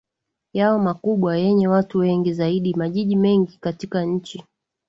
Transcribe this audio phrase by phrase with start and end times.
[0.53, 4.43] yao makubwa yenye watu wengi zaidi Majiji mengi katika nchi